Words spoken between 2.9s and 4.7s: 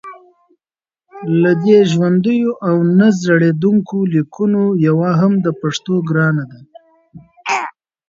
نه زړېدونکو لیکونو